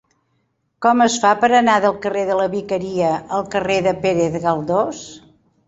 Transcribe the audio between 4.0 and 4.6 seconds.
Pérez